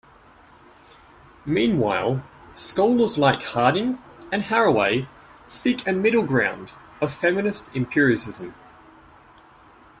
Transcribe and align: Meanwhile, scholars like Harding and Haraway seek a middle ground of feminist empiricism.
Meanwhile, 1.45 2.23
scholars 2.55 3.19
like 3.19 3.43
Harding 3.43 3.99
and 4.31 4.41
Haraway 4.41 5.07
seek 5.45 5.85
a 5.85 5.91
middle 5.93 6.23
ground 6.23 6.73
of 6.99 7.13
feminist 7.13 7.69
empiricism. 7.75 8.55